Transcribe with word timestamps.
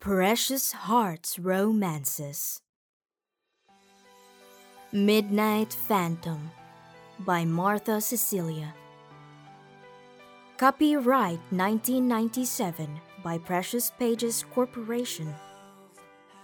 Precious 0.00 0.72
Hearts 0.88 1.38
Romances. 1.38 2.62
Midnight 4.96 5.76
Phantom 5.76 6.50
by 7.20 7.44
Martha 7.44 8.00
Cecilia. 8.00 8.72
Copyright 10.56 11.44
1997 11.52 12.88
by 13.22 13.36
Precious 13.36 13.92
Pages 14.00 14.42
Corporation. 14.54 15.34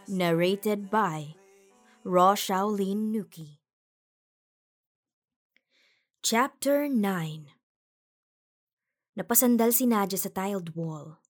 Narrated 0.07 0.91
by 0.91 1.33
Raw 2.05 2.35
Shaolin 2.35 3.09
Nuki. 3.09 3.57
Chapter 6.21 6.93
9 6.93 7.47
Napasandal 9.17 9.73
si 9.73 9.89
Nadia 9.89 10.21
sa 10.21 10.29
tiled 10.29 10.77
wall. 10.77 11.25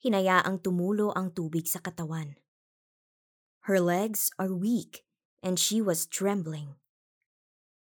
Hinayaang 0.00 0.60
tumulo 0.60 1.12
ang 1.16 1.32
tubig 1.32 1.64
sa 1.68 1.80
katawan. 1.80 2.36
Her 3.66 3.82
legs 3.82 4.30
are 4.38 4.54
weak 4.54 5.02
and 5.42 5.58
she 5.58 5.82
was 5.82 6.06
trembling. 6.06 6.78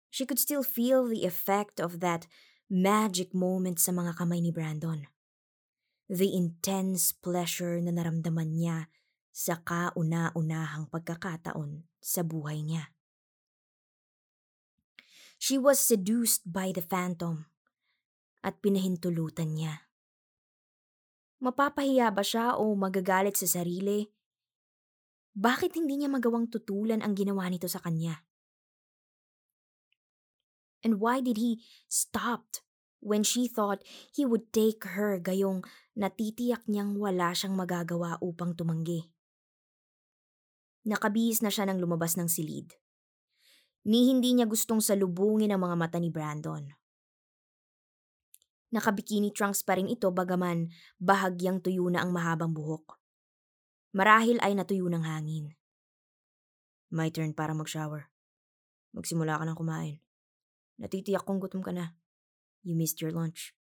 She 0.08 0.24
could 0.24 0.38
still 0.38 0.62
feel 0.62 1.04
the 1.04 1.26
effect 1.26 1.82
of 1.82 1.98
that 2.00 2.30
magic 2.70 3.34
moment 3.36 3.82
sa 3.82 3.92
mga 3.92 4.16
kamay 4.16 4.40
ni 4.40 4.54
Brandon. 4.54 5.04
The 6.08 6.32
intense 6.32 7.12
pleasure 7.12 7.80
na 7.82 7.92
naramdaman 7.92 8.56
niya 8.56 8.88
sa 9.34 9.60
kauna-unahang 9.60 10.88
pagkakataon 10.88 11.84
sa 11.98 12.22
buhay 12.22 12.62
niya. 12.62 12.94
She 15.36 15.60
was 15.60 15.76
seduced 15.76 16.48
by 16.48 16.72
the 16.72 16.80
phantom 16.80 17.52
at 18.40 18.64
pinahintulutan 18.64 19.60
niya. 19.60 19.83
Mapapahiya 21.44 22.08
ba 22.08 22.24
siya 22.24 22.56
o 22.56 22.72
magagalit 22.72 23.36
sa 23.36 23.44
sarili? 23.44 24.08
Bakit 25.36 25.76
hindi 25.76 26.00
niya 26.00 26.08
magawang 26.08 26.48
tutulan 26.48 27.04
ang 27.04 27.12
ginawa 27.12 27.44
nito 27.52 27.68
sa 27.68 27.84
kanya? 27.84 28.24
And 30.80 31.04
why 31.04 31.20
did 31.20 31.36
he 31.36 31.60
stop 31.84 32.48
when 33.04 33.20
she 33.20 33.44
thought 33.44 33.84
he 34.08 34.24
would 34.24 34.56
take 34.56 34.88
her 34.96 35.20
gayong 35.20 35.60
natitiyak 35.92 36.64
niyang 36.64 36.96
wala 36.96 37.36
siyang 37.36 37.52
magagawa 37.52 38.16
upang 38.24 38.56
tumanggi? 38.56 39.04
Nakabihis 40.88 41.44
na 41.44 41.52
siya 41.52 41.68
nang 41.68 41.76
lumabas 41.76 42.16
ng 42.16 42.28
silid. 42.28 42.72
Ni 43.84 44.08
hindi 44.08 44.32
niya 44.32 44.48
gustong 44.48 44.80
salubungin 44.80 45.52
ang 45.52 45.60
mga 45.60 45.76
mata 45.76 46.00
ni 46.00 46.08
Brandon. 46.08 46.83
Nakabikini 48.74 49.30
trunks 49.30 49.62
pa 49.62 49.78
rin 49.78 49.86
ito 49.86 50.10
bagaman 50.10 50.66
bahagyang 50.98 51.62
tuyo 51.62 51.86
na 51.86 52.02
ang 52.02 52.10
mahabang 52.10 52.50
buhok. 52.50 52.98
Marahil 53.94 54.42
ay 54.42 54.58
natuyo 54.58 54.90
ng 54.90 55.06
hangin. 55.06 55.54
My 56.90 57.06
turn 57.14 57.30
para 57.38 57.54
mag-shower. 57.54 58.10
Magsimula 58.90 59.38
ka 59.38 59.46
ng 59.46 59.54
kumain. 59.54 60.02
Natitiyak 60.82 61.22
kong 61.22 61.38
gutom 61.38 61.62
ka 61.62 61.70
na. 61.70 61.94
You 62.66 62.74
missed 62.74 62.98
your 62.98 63.14
lunch. 63.14 63.54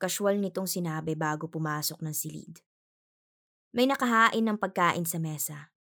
Casual 0.00 0.40
nitong 0.40 0.64
sinabi 0.64 1.12
bago 1.12 1.52
pumasok 1.52 2.00
ng 2.00 2.16
silid. 2.16 2.64
May 3.76 3.84
nakahain 3.84 4.48
ng 4.48 4.56
pagkain 4.56 5.04
sa 5.04 5.20
mesa. 5.20 5.76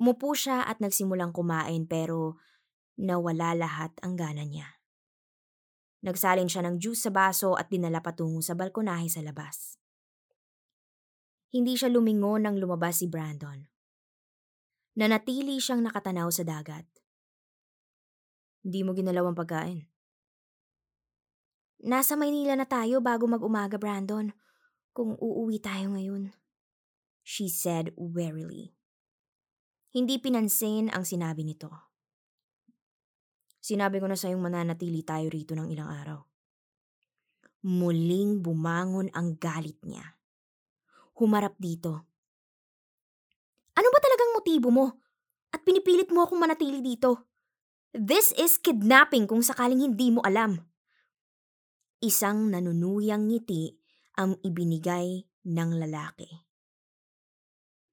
Umupo 0.00 0.32
siya 0.32 0.64
at 0.64 0.80
nagsimulang 0.80 1.36
kumain 1.36 1.84
pero 1.84 2.40
nawala 2.96 3.52
lahat 3.52 3.92
ang 4.00 4.16
gana 4.16 4.44
niya. 4.48 4.81
Nagsalin 6.02 6.50
siya 6.50 6.66
ng 6.66 6.82
juice 6.82 7.06
sa 7.06 7.14
baso 7.14 7.54
at 7.54 7.70
dinala 7.70 8.02
patungo 8.02 8.42
sa 8.42 8.58
balkonahe 8.58 9.06
sa 9.06 9.22
labas. 9.22 9.78
Hindi 11.54 11.78
siya 11.78 11.92
lumingon 11.92 12.42
nang 12.42 12.58
lumabas 12.58 13.02
si 13.02 13.06
Brandon. 13.06 13.62
Nanatili 14.98 15.62
siyang 15.62 15.86
nakatanaw 15.86 16.28
sa 16.34 16.42
dagat. 16.42 16.84
Hindi 18.66 18.80
mo 18.82 18.94
ginalaw 18.98 19.30
ang 19.30 19.38
pagkain. 19.38 19.80
Nasa 21.82 22.14
Maynila 22.14 22.54
na 22.54 22.66
tayo 22.66 23.02
bago 23.02 23.26
mag-umaga, 23.26 23.74
Brandon. 23.74 24.30
Kung 24.94 25.18
uuwi 25.18 25.58
tayo 25.58 25.94
ngayon. 25.94 26.30
She 27.22 27.50
said 27.50 27.94
warily. 27.94 28.74
Hindi 29.90 30.18
pinansin 30.18 30.90
ang 30.90 31.02
sinabi 31.04 31.44
nito. 31.46 31.91
Sinabi 33.62 34.02
ko 34.02 34.10
na 34.10 34.18
sa'yong 34.18 34.42
mananatili 34.42 35.06
tayo 35.06 35.30
rito 35.30 35.54
ng 35.54 35.70
ilang 35.70 35.86
araw. 35.86 36.18
Muling 37.62 38.42
bumangon 38.42 39.14
ang 39.14 39.38
galit 39.38 39.78
niya. 39.86 40.18
Humarap 41.14 41.54
dito. 41.62 42.10
Ano 43.78 43.88
ba 43.94 43.98
talagang 44.02 44.34
motibo 44.34 44.74
mo? 44.74 44.86
At 45.54 45.62
pinipilit 45.62 46.10
mo 46.10 46.26
akong 46.26 46.42
manatili 46.42 46.82
dito? 46.82 47.30
This 47.94 48.34
is 48.34 48.58
kidnapping 48.58 49.30
kung 49.30 49.46
sakaling 49.46 49.78
hindi 49.78 50.10
mo 50.10 50.26
alam. 50.26 50.58
Isang 52.02 52.50
nanunuyang 52.50 53.30
ngiti 53.30 53.78
ang 54.18 54.42
ibinigay 54.42 55.22
ng 55.46 55.70
lalaki. 55.78 56.26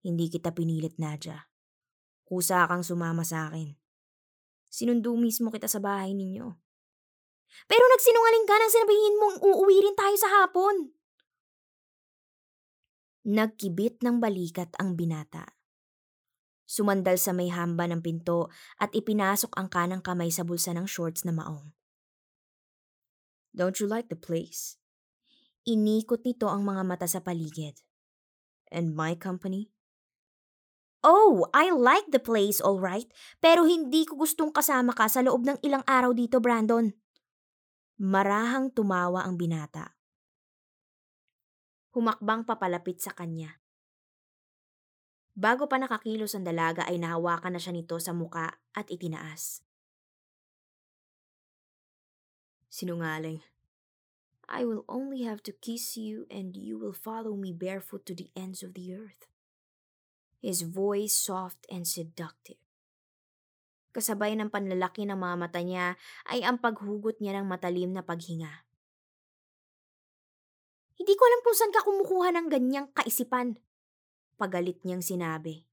Hindi 0.01 0.33
kita 0.33 0.49
pinilit, 0.49 0.97
Nadja. 0.97 1.45
Kusa 2.25 2.65
kang 2.65 2.81
sumama 2.81 3.21
sa 3.21 3.53
akin. 3.53 3.78
Sinundo 4.69 5.17
mismo 5.17 5.49
kita 5.49 5.65
sa 5.65 5.81
bahay 5.81 6.13
ninyo. 6.13 6.45
Pero 7.65 7.83
nagsinungaling 7.89 8.45
ka 8.45 8.55
nang 8.55 8.73
sinabihin 8.73 9.15
mong 9.17 9.37
uuwi 9.41 9.77
rin 9.81 9.97
tayo 9.97 10.15
sa 10.15 10.29
hapon. 10.39 10.93
Nagkibit 13.25 13.99
ng 14.05 14.21
balikat 14.21 14.71
ang 14.77 14.93
binata. 14.93 15.57
Sumandal 16.69 17.17
sa 17.17 17.33
may 17.33 17.49
hamba 17.49 17.89
ng 17.89 18.05
pinto 18.05 18.53
at 18.77 18.93
ipinasok 18.93 19.57
ang 19.57 19.73
kanang 19.73 20.05
kamay 20.05 20.29
sa 20.29 20.45
bulsa 20.45 20.69
ng 20.77 20.85
shorts 20.85 21.25
na 21.25 21.33
maong. 21.33 21.73
Don't 23.57 23.81
you 23.81 23.89
like 23.89 24.07
the 24.13 24.15
place? 24.15 24.77
Inikot 25.65 26.21
nito 26.21 26.45
ang 26.45 26.61
mga 26.61 26.85
mata 26.85 27.09
sa 27.09 27.25
paligid. 27.25 27.81
And 28.69 28.93
my 28.93 29.17
company? 29.17 29.73
Oh, 30.99 31.47
I 31.55 31.71
like 31.71 32.11
the 32.11 32.19
place, 32.19 32.59
all 32.59 32.75
right. 32.75 33.07
Pero 33.39 33.63
hindi 33.63 34.03
ko 34.03 34.19
gustong 34.19 34.51
kasama 34.51 34.91
ka 34.91 35.07
sa 35.07 35.23
loob 35.23 35.47
ng 35.47 35.63
ilang 35.63 35.83
araw 35.87 36.11
dito, 36.11 36.43
Brandon. 36.43 36.91
Marahang 38.03 38.75
tumawa 38.75 39.23
ang 39.23 39.39
binata. 39.39 39.95
Humakbang 41.95 42.43
papalapit 42.43 42.99
sa 42.99 43.15
kanya. 43.15 43.63
Bago 45.39 45.71
pa 45.71 45.79
nakakilos 45.79 46.35
ang 46.35 46.43
dalaga 46.43 46.83
ay 46.83 46.99
nahawakan 46.99 47.55
na 47.55 47.63
siya 47.63 47.71
nito 47.71 47.95
sa 48.03 48.11
muka 48.11 48.59
at 48.75 48.91
itinaas. 48.91 49.63
Sinungaling. 52.67 53.39
I 54.51 54.67
will 54.67 54.83
only 54.91 55.23
have 55.23 55.39
to 55.47 55.55
kiss 55.55 55.95
you 55.95 56.27
and 56.27 56.59
you 56.59 56.75
will 56.75 56.95
follow 56.95 57.39
me 57.39 57.55
barefoot 57.55 58.03
to 58.11 58.15
the 58.17 58.27
ends 58.35 58.67
of 58.67 58.75
the 58.75 58.91
earth 58.91 59.29
his 60.39 60.63
voice 60.63 61.15
soft 61.15 61.63
and 61.67 61.83
seductive. 61.87 62.59
Kasabay 63.89 64.37
ng 64.37 64.53
panlalaki 64.53 65.03
ng 65.03 65.17
mga 65.17 65.35
mata 65.35 65.61
niya 65.65 65.97
ay 66.29 66.45
ang 66.45 66.61
paghugot 66.61 67.19
niya 67.19 67.41
ng 67.41 67.47
matalim 67.49 67.91
na 67.91 68.05
paghinga. 68.05 68.67
Hindi 70.99 71.13
ko 71.15 71.23
alam 71.25 71.41
kung 71.41 71.55
saan 71.55 71.73
ka 71.73 71.81
kumukuha 71.81 72.27
ng 72.35 72.47
ganyang 72.51 72.87
kaisipan. 72.91 73.57
Pagalit 74.35 74.83
niyang 74.83 75.03
sinabi. 75.03 75.63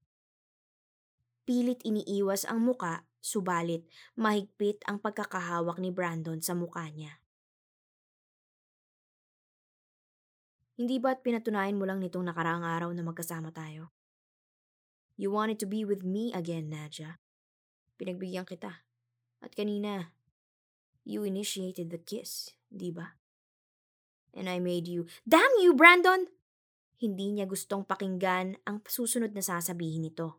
Pilit 1.47 1.79
iniiwas 1.87 2.43
ang 2.43 2.63
muka, 2.63 3.07
subalit 3.23 3.87
mahigpit 4.19 4.83
ang 4.87 4.99
pagkakahawak 4.99 5.79
ni 5.79 5.91
Brandon 5.91 6.39
sa 6.43 6.55
muka 6.55 6.83
niya. 6.91 7.19
Hindi 10.77 10.99
ba't 10.99 11.23
pinatunayan 11.23 11.79
mo 11.79 11.87
lang 11.87 12.03
nitong 12.03 12.21
nakaraang 12.21 12.61
araw 12.61 12.89
na 12.93 13.01
magkasama 13.01 13.49
tayo? 13.55 13.96
You 15.17 15.33
wanted 15.33 15.57
to 15.65 15.67
be 15.67 15.81
with 15.81 16.05
me 16.05 16.29
again, 16.29 16.69
Nadja. 16.69 17.17
Pinagbigyan 17.97 18.45
kita. 18.45 18.85
At 19.41 19.57
kanina, 19.57 20.13
you 21.01 21.25
initiated 21.25 21.89
the 21.89 21.97
kiss, 21.97 22.53
di 22.69 22.93
ba? 22.93 23.17
And 24.37 24.45
I 24.45 24.61
made 24.61 24.85
you, 24.85 25.09
Damn 25.25 25.49
you, 25.57 25.73
Brandon! 25.73 26.29
Hindi 27.01 27.33
niya 27.33 27.49
gustong 27.49 27.85
pakinggan 27.89 28.61
ang 28.69 28.85
susunod 28.85 29.33
na 29.33 29.41
sasabihin 29.41 30.05
nito. 30.05 30.37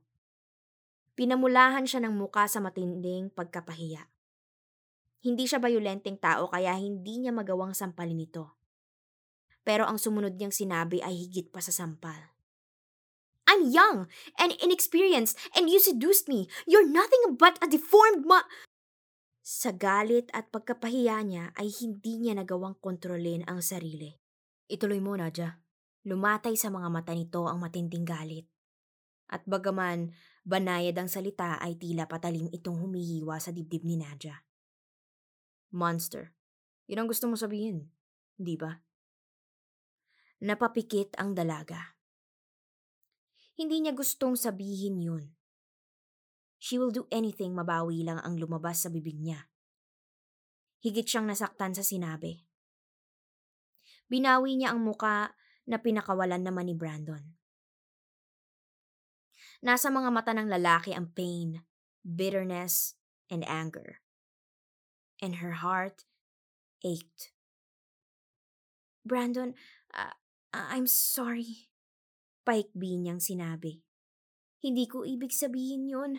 Pinamulahan 1.18 1.82
siya 1.82 2.06
ng 2.06 2.14
muka 2.14 2.46
sa 2.46 2.62
matinding 2.62 3.34
pagkapahiya. 3.34 4.06
Hindi 5.18 5.50
siya 5.50 5.58
bayolenteng 5.58 6.22
tao 6.22 6.46
kaya 6.46 6.78
hindi 6.78 7.18
niya 7.18 7.34
magawang 7.34 7.74
sampalin 7.74 8.22
ito. 8.22 8.54
Pero 9.66 9.90
ang 9.90 9.98
sumunod 9.98 10.38
niyang 10.38 10.54
sinabi 10.54 11.02
ay 11.02 11.18
higit 11.26 11.50
pa 11.50 11.58
sa 11.58 11.74
sampal. 11.74 12.37
I'm 13.48 13.72
young 13.72 14.12
and 14.36 14.52
inexperienced 14.60 15.40
and 15.56 15.72
you 15.72 15.80
seduced 15.80 16.28
me. 16.28 16.52
You're 16.68 16.84
nothing 16.84 17.40
but 17.40 17.56
a 17.64 17.66
deformed 17.66 18.28
ma... 18.28 18.44
Sa 19.40 19.72
galit 19.72 20.28
at 20.36 20.52
pagkapahiya 20.52 21.24
niya 21.24 21.56
ay 21.56 21.72
hindi 21.80 22.20
niya 22.20 22.36
nagawang 22.36 22.76
kontrolin 22.84 23.48
ang 23.48 23.64
sarili. 23.64 24.12
Ituloy 24.68 25.00
mo, 25.00 25.16
Nadja. 25.16 25.56
Lumatay 26.04 26.52
sa 26.60 26.68
mga 26.68 26.92
mata 26.92 27.16
nito 27.16 27.48
ang 27.48 27.56
matinding 27.56 28.04
galit. 28.04 28.44
At 29.32 29.48
bagaman 29.48 30.12
banayad 30.44 30.96
ang 31.00 31.08
salita 31.08 31.56
ay 31.56 31.80
tila 31.80 32.04
patalim 32.04 32.52
itong 32.52 32.76
humihiwa 32.84 33.40
sa 33.40 33.48
dibdib 33.48 33.88
ni 33.88 33.96
Nadia. 33.96 34.36
Monster. 35.72 36.32
Yun 36.88 37.04
ang 37.04 37.08
gusto 37.08 37.28
mo 37.28 37.36
sabihin, 37.36 37.88
di 38.36 38.56
ba? 38.56 38.72
Napapikit 40.44 41.16
ang 41.20 41.36
dalaga. 41.36 41.97
Hindi 43.58 43.82
niya 43.82 43.92
gustong 43.92 44.38
sabihin 44.38 45.02
yun. 45.02 45.34
She 46.62 46.78
will 46.78 46.94
do 46.94 47.10
anything 47.10 47.58
mabawi 47.58 48.06
lang 48.06 48.22
ang 48.22 48.38
lumabas 48.38 48.86
sa 48.86 48.88
bibig 48.90 49.18
niya. 49.18 49.50
Higit 50.78 51.10
siyang 51.10 51.26
nasaktan 51.26 51.74
sa 51.74 51.82
sinabi. 51.82 52.46
Binawi 54.06 54.54
niya 54.54 54.70
ang 54.70 54.86
muka 54.86 55.34
na 55.66 55.82
pinakawalan 55.82 56.46
naman 56.46 56.70
ni 56.70 56.74
Brandon. 56.78 57.20
Nasa 59.58 59.90
mga 59.90 60.10
mata 60.14 60.30
ng 60.38 60.46
lalaki 60.46 60.94
ang 60.94 61.10
pain, 61.10 61.66
bitterness, 62.06 62.94
and 63.26 63.42
anger. 63.42 63.98
And 65.18 65.42
her 65.42 65.58
heart 65.58 66.06
ached. 66.86 67.34
Brandon, 69.02 69.58
uh, 69.90 70.14
I'm 70.54 70.86
sorry. 70.86 71.68
Paikbi 72.48 72.96
niyang 72.96 73.20
sinabi. 73.20 73.84
Hindi 74.64 74.88
ko 74.88 75.04
ibig 75.04 75.36
sabihin 75.36 75.84
yun. 75.84 76.16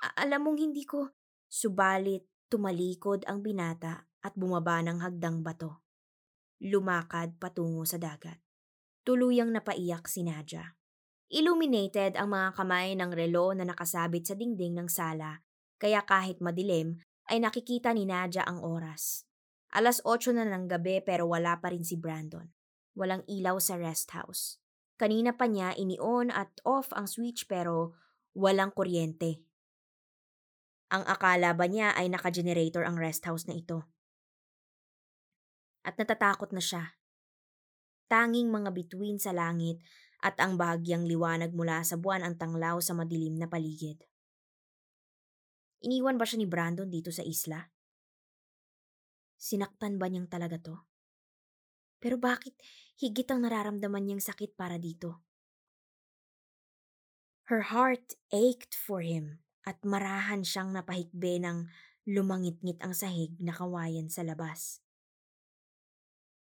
A- 0.00 0.16
alam 0.24 0.48
mong 0.48 0.56
hindi 0.56 0.88
ko. 0.88 1.12
Subalit, 1.44 2.24
tumalikod 2.48 3.28
ang 3.28 3.44
binata 3.44 4.08
at 4.24 4.32
bumaba 4.40 4.80
ng 4.80 5.04
hagdang 5.04 5.44
bato. 5.44 5.84
Lumakad 6.64 7.36
patungo 7.36 7.84
sa 7.84 8.00
dagat. 8.00 8.40
Tuluyang 9.04 9.52
napaiyak 9.52 10.08
si 10.08 10.24
Nadia. 10.24 10.64
Illuminated 11.28 12.16
ang 12.16 12.32
mga 12.32 12.56
kamay 12.56 12.96
ng 12.96 13.12
relo 13.12 13.52
na 13.52 13.68
nakasabit 13.68 14.24
sa 14.24 14.32
dingding 14.40 14.72
ng 14.80 14.88
sala, 14.88 15.44
kaya 15.76 16.00
kahit 16.08 16.40
madilim 16.40 17.04
ay 17.28 17.44
nakikita 17.44 17.92
ni 17.92 18.08
Nadia 18.08 18.48
ang 18.48 18.64
oras. 18.64 19.28
Alas 19.76 20.00
8 20.08 20.32
na 20.32 20.48
ng 20.48 20.72
gabi 20.72 21.04
pero 21.04 21.28
wala 21.28 21.60
pa 21.60 21.68
rin 21.68 21.84
si 21.84 22.00
Brandon. 22.00 22.48
Walang 22.96 23.28
ilaw 23.28 23.60
sa 23.60 23.76
rest 23.76 24.08
house. 24.16 24.63
Kanina 24.94 25.34
pa 25.34 25.50
niya 25.50 25.74
ini-on 25.74 26.30
at 26.30 26.54
off 26.62 26.90
ang 26.94 27.10
switch 27.10 27.50
pero 27.50 27.98
walang 28.34 28.70
kuryente. 28.70 29.42
Ang 30.94 31.02
akala 31.10 31.50
ba 31.58 31.66
niya 31.66 31.94
ay 31.98 32.06
naka-generator 32.10 32.86
ang 32.86 32.94
rest 32.94 33.26
house 33.26 33.50
na 33.50 33.58
ito? 33.58 33.82
At 35.82 35.98
natatakot 35.98 36.54
na 36.54 36.62
siya 36.62 36.94
tanging 38.14 38.52
mga 38.52 38.70
bituin 38.70 39.18
sa 39.18 39.32
langit 39.34 39.80
at 40.22 40.38
ang 40.40 40.54
bahagyang 40.56 41.04
liwanag 41.04 41.52
mula 41.52 41.82
sa 41.84 41.98
buwan 41.98 42.24
ang 42.24 42.38
tanglaw 42.38 42.80
sa 42.80 42.94
madilim 42.96 43.36
na 43.36 43.50
paligid. 43.50 44.00
Iniwan 45.84 46.16
ba 46.16 46.24
siya 46.24 46.40
ni 46.40 46.48
Brandon 46.48 46.88
dito 46.88 47.12
sa 47.12 47.20
isla? 47.20 47.60
Sinaktan 49.36 50.00
ba 50.00 50.08
niyang 50.08 50.30
talaga 50.30 50.56
to? 50.56 50.78
Pero 52.04 52.20
bakit 52.20 52.52
higit 53.00 53.24
ang 53.32 53.48
nararamdaman 53.48 54.04
niyang 54.04 54.20
sakit 54.20 54.60
para 54.60 54.76
dito? 54.76 55.24
Her 57.48 57.72
heart 57.72 58.20
ached 58.28 58.76
for 58.76 59.00
him 59.00 59.40
at 59.64 59.80
marahan 59.80 60.44
siyang 60.44 60.76
napahikbe 60.76 61.40
ng 61.40 61.64
lumangit-ngit 62.04 62.76
ang 62.84 62.92
sahig 62.92 63.32
na 63.40 63.56
kawayan 63.56 64.12
sa 64.12 64.20
labas. 64.20 64.84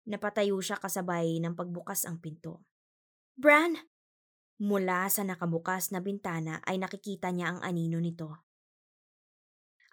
Napatayo 0.04 0.60
siya 0.60 0.76
kasabay 0.76 1.40
ng 1.40 1.56
pagbukas 1.56 2.04
ang 2.04 2.20
pinto. 2.20 2.60
Bran! 3.32 3.80
Mula 4.60 5.08
sa 5.08 5.24
nakabukas 5.24 5.88
na 5.88 6.04
bintana 6.04 6.60
ay 6.68 6.76
nakikita 6.76 7.32
niya 7.32 7.56
ang 7.56 7.64
anino 7.64 7.96
nito. 7.96 8.44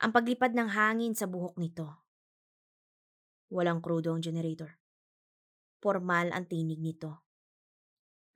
Ang 0.04 0.12
paglipad 0.12 0.52
ng 0.52 0.76
hangin 0.76 1.16
sa 1.16 1.24
buhok 1.24 1.56
nito. 1.56 2.04
Walang 3.48 3.80
krudo 3.80 4.12
ang 4.12 4.20
generator. 4.20 4.83
Formal 5.84 6.32
ang 6.32 6.48
tinig 6.48 6.80
nito. 6.80 7.28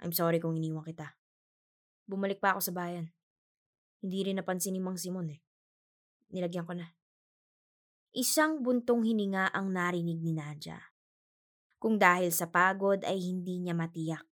I'm 0.04 0.12
sorry 0.12 0.44
kung 0.44 0.60
iniwan 0.60 0.84
kita. 0.84 1.16
Bumalik 2.04 2.44
pa 2.44 2.52
ako 2.52 2.60
sa 2.60 2.76
bayan. 2.76 3.16
Hindi 4.04 4.28
rin 4.28 4.36
napansin 4.36 4.76
ni 4.76 4.84
Mang 4.84 5.00
Simon 5.00 5.32
eh. 5.32 5.40
Nilagyan 6.36 6.68
ko 6.68 6.76
na. 6.76 6.92
Isang 8.12 8.60
buntong 8.60 9.08
hininga 9.08 9.56
ang 9.56 9.72
narinig 9.72 10.20
ni 10.20 10.36
Nadia 10.36 10.76
kung 11.78 12.02
dahil 12.02 12.34
sa 12.34 12.50
pagod 12.50 13.00
ay 13.06 13.16
hindi 13.22 13.62
niya 13.62 13.78
matiyak. 13.78 14.26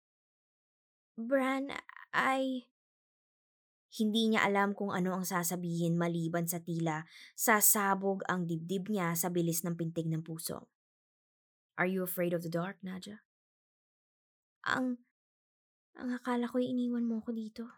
Bran, 1.15 1.71
ay... 2.11 2.67
Hindi 3.95 4.35
niya 4.35 4.43
alam 4.43 4.75
kung 4.75 4.91
ano 4.91 5.15
ang 5.15 5.23
sasabihin 5.23 5.95
maliban 5.95 6.51
sa 6.51 6.59
tila 6.59 7.07
sasabog 7.31 8.27
ang 8.27 8.43
dibdib 8.43 8.91
niya 8.91 9.15
sa 9.15 9.31
bilis 9.31 9.63
ng 9.63 9.79
pintig 9.79 10.11
ng 10.11 10.19
puso. 10.19 10.67
Are 11.75 11.87
you 11.87 12.03
afraid 12.03 12.31
of 12.31 12.43
the 12.43 12.51
dark, 12.51 12.79
Nadia? 12.83 13.23
Ang... 14.63 15.03
Ang 15.95 16.11
akala 16.11 16.51
ko'y 16.51 16.67
iniwan 16.67 17.07
mo 17.07 17.23
ko 17.23 17.31
dito. 17.31 17.71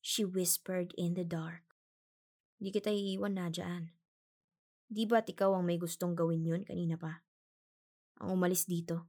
She 0.00 0.24
whispered 0.24 0.96
in 0.96 1.12
the 1.12 1.24
dark. 1.24 1.64
Di 2.56 2.72
kita 2.72 2.88
iiwan, 2.88 3.36
Nadia 3.36 3.68
Ann. 3.68 3.92
Di 4.88 5.04
ba't 5.04 5.28
ikaw 5.28 5.52
ang 5.52 5.68
may 5.68 5.76
gustong 5.76 6.16
gawin 6.16 6.48
yun 6.48 6.64
kanina 6.64 6.96
pa? 6.96 7.20
ang 8.20 8.36
umalis 8.36 8.68
dito. 8.68 9.08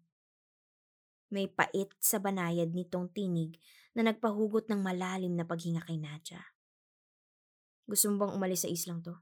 May 1.31 1.47
pait 1.51 1.91
sa 1.99 2.19
banayad 2.19 2.71
nitong 2.71 3.11
tinig 3.11 3.59
na 3.95 4.07
nagpahugot 4.07 4.67
ng 4.71 4.79
malalim 4.79 5.35
na 5.35 5.47
paghinga 5.47 5.83
kay 5.83 5.99
Nadia. 5.99 6.39
Gusto 7.87 8.11
mo 8.11 8.27
bang 8.27 8.35
umalis 8.35 8.63
sa 8.63 8.71
islang 8.71 9.03
to? 9.03 9.19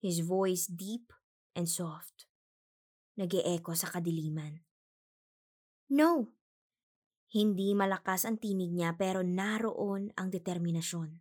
His 0.00 0.24
voice 0.24 0.68
deep 0.68 1.12
and 1.52 1.68
soft. 1.68 2.28
Nag 3.18 3.32
echo 3.32 3.72
sa 3.76 3.90
kadiliman. 3.92 4.62
No! 5.92 6.32
Hindi 7.32 7.72
malakas 7.72 8.28
ang 8.28 8.36
tinig 8.36 8.72
niya 8.72 8.96
pero 8.96 9.24
naroon 9.24 10.12
ang 10.20 10.28
determinasyon. 10.28 11.16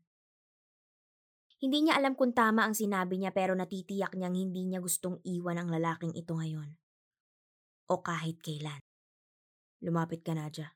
Hindi 1.61 1.77
niya 1.87 2.01
alam 2.01 2.19
kung 2.19 2.35
tama 2.35 2.67
ang 2.67 2.75
sinabi 2.75 3.21
niya 3.21 3.31
pero 3.31 3.55
natitiyak 3.55 4.17
niyang 4.17 4.35
hindi 4.35 4.67
niya 4.67 4.83
gustong 4.83 5.23
iwan 5.23 5.61
ang 5.61 5.69
lalaking 5.71 6.11
ito 6.17 6.35
ngayon 6.35 6.81
o 7.91 7.99
kahit 7.99 8.39
kailan. 8.39 8.79
Lumapit 9.83 10.23
ka, 10.23 10.31
Nadja. 10.31 10.71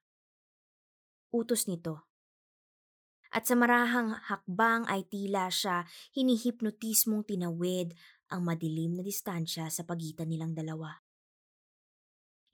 Utos 1.31 1.71
nito. 1.71 2.11
At 3.31 3.47
sa 3.47 3.55
marahang 3.55 4.15
hakbang 4.15 4.87
ay 4.87 5.07
tila 5.07 5.47
siya 5.47 5.87
hinihipnotismong 6.15 7.23
tinawid 7.27 7.95
ang 8.31 8.43
madilim 8.43 8.99
na 8.99 9.03
distansya 9.03 9.71
sa 9.71 9.83
pagitan 9.87 10.31
nilang 10.31 10.55
dalawa. 10.55 11.04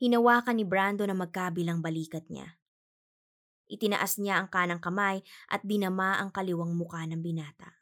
Hinawakan 0.02 0.58
ni 0.58 0.66
Brando 0.66 1.06
na 1.06 1.14
magkabilang 1.14 1.86
balikat 1.86 2.26
niya. 2.34 2.58
Itinaas 3.70 4.18
niya 4.18 4.42
ang 4.42 4.50
kanang 4.50 4.82
kamay 4.82 5.22
at 5.48 5.62
dinama 5.62 6.18
ang 6.18 6.34
kaliwang 6.34 6.74
muka 6.74 7.06
ng 7.06 7.22
binata. 7.22 7.78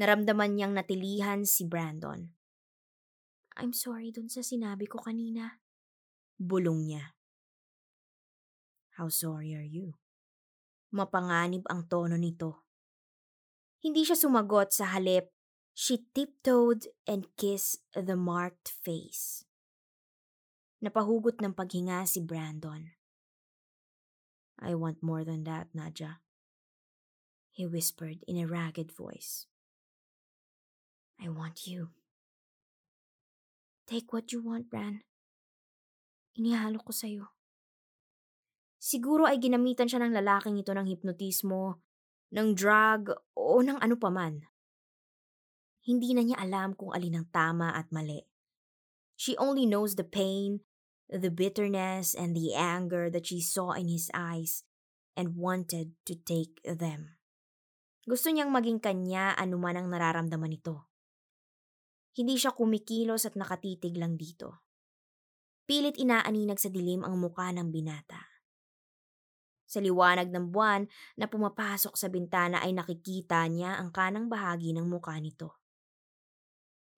Naramdaman 0.00 0.56
niyang 0.56 0.72
natilihan 0.74 1.44
si 1.46 1.68
Brandon 1.68 2.34
I'm 3.54 3.70
sorry 3.70 4.10
dun 4.10 4.26
sa 4.26 4.42
sinabi 4.42 4.90
ko 4.90 4.98
kanina. 4.98 5.62
Bulong 6.34 6.90
niya. 6.90 7.14
How 8.98 9.06
sorry 9.06 9.54
are 9.54 9.66
you? 9.66 9.94
Mapanganib 10.90 11.62
ang 11.70 11.86
tono 11.86 12.18
nito. 12.18 12.66
Hindi 13.78 14.02
siya 14.02 14.18
sumagot 14.18 14.74
sa 14.74 14.90
halip. 14.90 15.30
She 15.74 16.06
tiptoed 16.14 16.90
and 17.06 17.30
kissed 17.38 17.82
the 17.94 18.18
marked 18.18 18.70
face. 18.70 19.46
Napahugot 20.84 21.40
ng 21.40 21.56
paghinga 21.56 22.04
si 22.04 22.20
Brandon. 22.20 22.92
I 24.60 24.76
want 24.76 25.00
more 25.00 25.24
than 25.24 25.48
that, 25.48 25.72
Nadja. 25.72 26.20
He 27.56 27.64
whispered 27.64 28.20
in 28.28 28.36
a 28.36 28.44
ragged 28.44 28.92
voice. 28.92 29.48
I 31.16 31.32
want 31.32 31.64
you. 31.64 31.96
Take 33.88 34.12
what 34.12 34.28
you 34.28 34.44
want, 34.44 34.68
Bran. 34.68 35.00
Inihalo 36.36 36.84
ko 36.84 36.92
sa'yo. 36.92 37.32
Siguro 38.76 39.24
ay 39.24 39.40
ginamitan 39.40 39.88
siya 39.88 40.04
ng 40.04 40.12
lalaking 40.12 40.60
ito 40.60 40.76
ng 40.76 40.84
hipnotismo, 40.84 41.80
ng 42.36 42.52
drug, 42.52 43.08
o 43.32 43.64
ng 43.64 43.80
ano 43.80 43.96
paman. 43.96 44.44
Hindi 45.80 46.12
na 46.12 46.20
niya 46.20 46.44
alam 46.44 46.76
kung 46.76 46.92
alin 46.92 47.24
ang 47.24 47.28
tama 47.32 47.72
at 47.72 47.88
mali. 47.88 48.20
She 49.16 49.32
only 49.40 49.64
knows 49.64 49.96
the 49.96 50.04
pain, 50.04 50.60
the 51.08 51.30
bitterness, 51.30 52.16
and 52.16 52.32
the 52.32 52.54
anger 52.56 53.10
that 53.10 53.28
she 53.28 53.40
saw 53.40 53.72
in 53.76 53.88
his 53.88 54.08
eyes 54.14 54.64
and 55.14 55.38
wanted 55.38 55.94
to 56.08 56.16
take 56.16 56.58
them. 56.64 57.18
Gusto 58.04 58.28
niyang 58.28 58.52
maging 58.52 58.84
kanya 58.84 59.32
anuman 59.36 59.80
ang 59.80 59.88
nararamdaman 59.88 60.52
nito. 60.52 60.92
Hindi 62.14 62.36
siya 62.36 62.52
kumikilos 62.52 63.24
at 63.24 63.34
nakatitig 63.34 63.96
lang 63.96 64.14
dito. 64.20 64.62
Pilit 65.64 65.96
inaaninag 65.96 66.60
sa 66.60 66.68
dilim 66.68 67.00
ang 67.02 67.16
muka 67.16 67.48
ng 67.50 67.72
binata. 67.72 68.20
Sa 69.64 69.80
liwanag 69.80 70.28
ng 70.28 70.52
buwan 70.52 70.84
na 71.16 71.26
pumapasok 71.26 71.96
sa 71.96 72.12
bintana 72.12 72.60
ay 72.60 72.76
nakikita 72.76 73.40
niya 73.48 73.80
ang 73.80 73.88
kanang 73.90 74.28
bahagi 74.28 74.76
ng 74.76 74.84
muka 74.84 75.16
nito. 75.16 75.56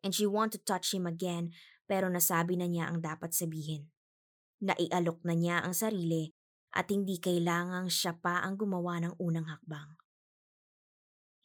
And 0.02 0.10
she 0.12 0.26
want 0.26 0.52
to 0.58 0.60
touch 0.60 0.90
him 0.92 1.06
again 1.06 1.54
pero 1.86 2.10
nasabi 2.10 2.58
na 2.58 2.66
niya 2.66 2.90
ang 2.90 2.98
dapat 2.98 3.32
sabihin. 3.32 3.88
Naialok 4.64 5.20
na 5.28 5.36
niya 5.36 5.60
ang 5.60 5.76
sarili 5.76 6.32
at 6.72 6.88
hindi 6.88 7.20
kailangang 7.20 7.92
siya 7.92 8.16
pa 8.16 8.40
ang 8.40 8.56
gumawa 8.56 9.00
ng 9.04 9.14
unang 9.20 9.48
hakbang. 9.48 9.96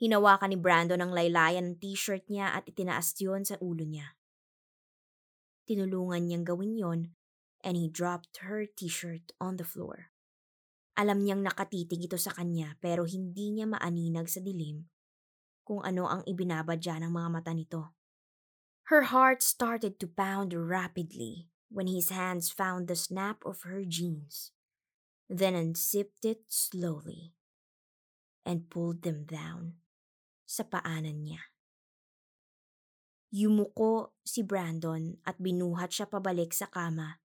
Hinawakan 0.01 0.49
ni 0.49 0.57
Brandon 0.57 0.97
ang 0.97 1.13
laylayan 1.13 1.75
ng 1.75 1.77
t-shirt 1.77 2.25
niya 2.31 2.57
at 2.57 2.65
itinaas 2.65 3.13
yun 3.21 3.45
sa 3.45 3.59
ulo 3.61 3.85
niya. 3.85 4.17
Tinulungan 5.69 6.25
niyang 6.25 6.47
gawin 6.47 6.73
yon 6.73 7.01
and 7.61 7.77
he 7.77 7.85
dropped 7.85 8.41
her 8.41 8.65
t-shirt 8.65 9.35
on 9.37 9.61
the 9.61 9.67
floor. 9.67 10.09
Alam 10.97 11.21
niyang 11.21 11.45
nakatitig 11.45 12.09
ito 12.09 12.17
sa 12.17 12.33
kanya 12.33 12.79
pero 12.81 13.05
hindi 13.05 13.53
niya 13.53 13.69
maaninag 13.69 14.25
sa 14.25 14.41
dilim 14.41 14.89
kung 15.61 15.85
ano 15.85 16.09
ang 16.09 16.25
ibinabadya 16.25 16.97
ng 16.99 17.11
mga 17.13 17.29
mata 17.29 17.53
nito. 17.53 17.93
Her 18.89 19.13
heart 19.13 19.45
started 19.45 20.01
to 20.01 20.09
pound 20.09 20.51
rapidly 20.51 21.50
when 21.71 21.87
his 21.87 22.11
hands 22.11 22.51
found 22.51 22.91
the 22.91 22.99
snap 22.99 23.39
of 23.47 23.63
her 23.63 23.87
jeans, 23.87 24.51
then 25.31 25.55
unzipped 25.55 26.27
it 26.27 26.43
slowly 26.51 27.31
and 28.43 28.67
pulled 28.67 29.07
them 29.07 29.23
down 29.23 29.79
sa 30.43 30.67
paanan 30.67 31.23
niya. 31.23 31.39
Yumuko 33.31 34.19
si 34.27 34.43
Brandon 34.43 35.15
at 35.23 35.39
binuhat 35.39 35.95
siya 35.95 36.11
pabalik 36.11 36.51
sa 36.51 36.67
kama 36.67 37.23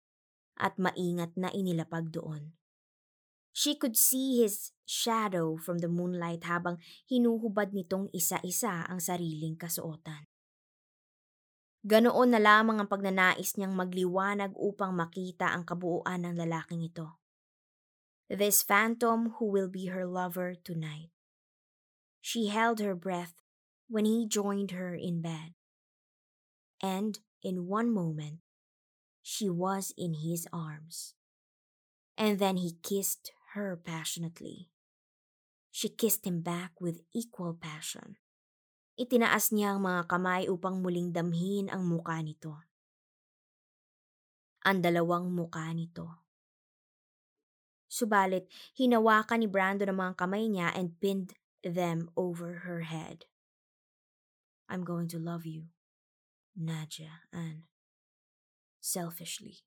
at 0.54 0.78
maingat 0.78 1.34
na 1.34 1.50
inilapag 1.50 2.14
doon. 2.14 2.54
She 3.50 3.74
could 3.74 3.98
see 3.98 4.38
his 4.38 4.70
shadow 4.86 5.58
from 5.58 5.82
the 5.82 5.90
moonlight 5.90 6.46
habang 6.46 6.78
hinuhubad 7.10 7.74
nitong 7.74 8.06
isa-isa 8.14 8.86
ang 8.86 9.02
sariling 9.02 9.58
kasuotan. 9.58 10.30
Ganoon 11.86 12.34
na 12.34 12.42
lamang 12.42 12.82
ang 12.82 12.90
pagnanais 12.90 13.54
niyang 13.54 13.78
magliwanag 13.78 14.50
upang 14.58 14.90
makita 14.90 15.54
ang 15.54 15.62
kabuuan 15.62 16.26
ng 16.26 16.34
lalaking 16.34 16.82
ito. 16.82 17.22
This 18.26 18.66
phantom 18.66 19.38
who 19.38 19.46
will 19.46 19.70
be 19.70 19.86
her 19.94 20.02
lover 20.02 20.58
tonight. 20.58 21.14
She 22.18 22.50
held 22.50 22.82
her 22.82 22.98
breath 22.98 23.38
when 23.86 24.02
he 24.02 24.26
joined 24.26 24.74
her 24.74 24.98
in 24.98 25.22
bed. 25.22 25.54
And 26.82 27.22
in 27.38 27.70
one 27.70 27.94
moment, 27.94 28.42
she 29.22 29.46
was 29.46 29.94
in 29.94 30.26
his 30.26 30.50
arms. 30.50 31.14
And 32.18 32.42
then 32.42 32.58
he 32.58 32.82
kissed 32.82 33.30
her 33.54 33.78
passionately. 33.78 34.74
She 35.70 35.86
kissed 35.86 36.26
him 36.26 36.42
back 36.42 36.82
with 36.82 37.06
equal 37.14 37.54
passion. 37.54 38.18
Itinaas 38.96 39.52
niya 39.52 39.76
ang 39.76 39.84
mga 39.84 40.08
kamay 40.08 40.48
upang 40.48 40.80
muling 40.80 41.12
damhin 41.12 41.68
ang 41.68 41.84
muka 41.84 42.16
nito. 42.24 42.56
Ang 44.64 44.80
dalawang 44.80 45.28
muka 45.28 45.68
nito. 45.76 46.24
Subalit, 47.92 48.48
hinawakan 48.72 49.44
ni 49.44 49.48
Brandon 49.52 49.92
ang 49.92 50.00
mga 50.00 50.14
kamay 50.16 50.48
niya 50.48 50.72
and 50.72 50.96
pinned 50.96 51.36
them 51.60 52.08
over 52.16 52.64
her 52.64 52.88
head. 52.88 53.28
I'm 54.66 54.80
going 54.80 55.12
to 55.12 55.20
love 55.20 55.44
you, 55.44 55.70
Nadia 56.56 57.28
Ann. 57.36 57.68
Selfishly. 58.80 59.60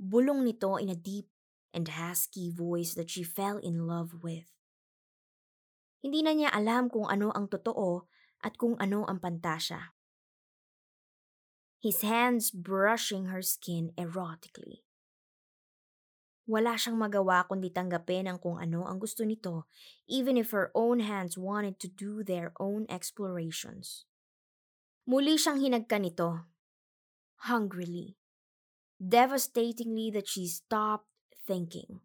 Bulong 0.00 0.48
nito 0.48 0.80
in 0.80 0.88
a 0.88 0.96
deep 0.96 1.28
and 1.76 1.86
husky 1.86 2.48
voice 2.50 2.96
that 2.96 3.12
she 3.12 3.22
fell 3.22 3.60
in 3.60 3.86
love 3.86 4.24
with. 4.24 4.48
Hindi 6.00 6.24
na 6.24 6.32
niya 6.32 6.50
alam 6.50 6.88
kung 6.90 7.06
ano 7.06 7.30
ang 7.36 7.46
totoo 7.46 8.09
at 8.40 8.56
kung 8.56 8.76
ano 8.80 9.04
ang 9.08 9.20
pantasya. 9.20 9.92
His 11.80 12.04
hands 12.04 12.52
brushing 12.52 13.32
her 13.32 13.40
skin 13.40 13.96
erotically. 13.96 14.84
Wala 16.50 16.76
siyang 16.76 16.98
magawa 16.98 17.46
kundi 17.46 17.70
tanggapin 17.70 18.26
ang 18.26 18.42
kung 18.42 18.58
ano 18.58 18.84
ang 18.84 18.98
gusto 18.98 19.22
nito, 19.22 19.70
even 20.10 20.36
if 20.36 20.50
her 20.50 20.68
own 20.74 21.00
hands 21.00 21.38
wanted 21.38 21.78
to 21.80 21.88
do 21.88 22.26
their 22.26 22.52
own 22.58 22.84
explorations. 22.90 24.04
Muli 25.06 25.38
siyang 25.38 25.62
hinagka 25.62 25.96
nito, 25.96 26.50
hungrily, 27.48 28.18
devastatingly 29.00 30.12
that 30.12 30.28
she 30.28 30.44
stopped 30.44 31.08
thinking. 31.46 32.04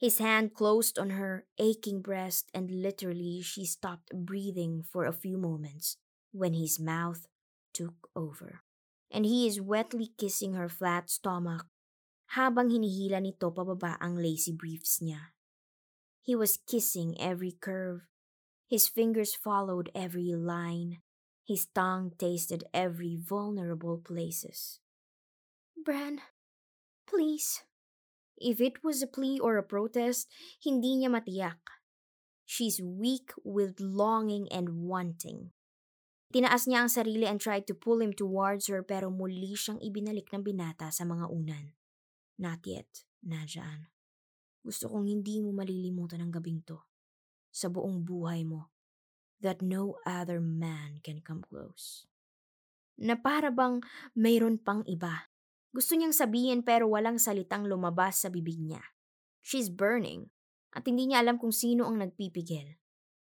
His 0.00 0.16
hand 0.16 0.56
closed 0.56 0.98
on 0.98 1.20
her 1.20 1.44
aching 1.60 2.00
breast, 2.00 2.48
and 2.56 2.72
literally 2.72 3.44
she 3.44 3.68
stopped 3.68 4.16
breathing 4.16 4.80
for 4.80 5.04
a 5.04 5.12
few 5.12 5.36
moments 5.36 6.00
when 6.32 6.56
his 6.56 6.80
mouth 6.80 7.28
took 7.76 8.08
over. 8.16 8.64
And 9.12 9.26
he 9.26 9.46
is 9.46 9.60
wetly 9.60 10.08
kissing 10.16 10.54
her 10.54 10.72
flat 10.72 11.10
stomach 11.10 11.68
habang 12.32 12.70
hinihila 12.70 13.20
nito 13.20 13.50
pababa 13.50 14.00
ang 14.00 14.16
lacy 14.16 14.56
briefs 14.56 15.04
niya. 15.04 15.36
He 16.22 16.32
was 16.32 16.62
kissing 16.64 17.18
every 17.20 17.52
curve. 17.52 18.08
His 18.70 18.88
fingers 18.88 19.34
followed 19.34 19.90
every 19.92 20.32
line. 20.32 21.02
His 21.44 21.66
tongue 21.74 22.14
tasted 22.16 22.64
every 22.72 23.18
vulnerable 23.18 23.98
places. 23.98 24.78
Bran, 25.74 26.22
please. 27.04 27.66
If 28.40 28.58
it 28.58 28.80
was 28.80 29.04
a 29.04 29.10
plea 29.10 29.36
or 29.36 29.60
a 29.60 29.62
protest, 29.62 30.32
hindi 30.64 30.96
niya 30.96 31.12
matiyak. 31.12 31.60
She's 32.48 32.80
weak 32.80 33.36
with 33.44 33.78
longing 33.78 34.48
and 34.48 34.88
wanting. 34.88 35.52
Tinaas 36.32 36.64
niya 36.64 36.86
ang 36.86 36.90
sarili 36.90 37.28
and 37.28 37.36
tried 37.42 37.68
to 37.68 37.76
pull 37.76 38.00
him 38.00 38.16
towards 38.16 38.66
her 38.72 38.80
pero 38.80 39.12
muli 39.12 39.52
siyang 39.52 39.82
ibinalik 39.82 40.32
ng 40.32 40.46
binata 40.46 40.88
sa 40.88 41.04
mga 41.04 41.28
unan. 41.28 41.74
Not 42.40 42.64
yet, 42.64 43.04
Najan. 43.20 43.92
Gusto 44.64 44.88
kong 44.88 45.10
hindi 45.10 45.42
mo 45.44 45.52
malilimutan 45.52 46.24
ang 46.24 46.32
gabing 46.32 46.64
to. 46.64 46.80
Sa 47.52 47.68
buong 47.68 48.06
buhay 48.06 48.46
mo. 48.46 48.72
That 49.42 49.60
no 49.60 49.98
other 50.06 50.38
man 50.38 51.02
can 51.04 51.20
come 51.20 51.44
close. 51.44 52.06
Na 53.00 53.18
para 53.18 53.50
bang 53.50 53.82
mayroon 54.14 54.60
pang 54.60 54.86
iba. 54.86 55.32
Gusto 55.70 55.94
niyang 55.94 56.14
sabihin 56.14 56.66
pero 56.66 56.90
walang 56.90 57.18
salitang 57.18 57.66
lumabas 57.66 58.22
sa 58.22 58.28
bibig 58.28 58.58
niya. 58.58 58.82
She's 59.42 59.70
burning. 59.70 60.30
At 60.70 60.86
hindi 60.86 61.10
niya 61.10 61.22
alam 61.22 61.38
kung 61.38 61.54
sino 61.54 61.86
ang 61.86 61.98
nagpipigil. 61.98 62.78